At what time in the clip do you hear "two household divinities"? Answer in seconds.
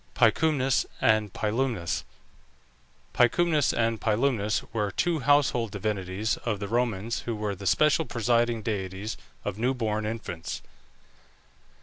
4.89-6.37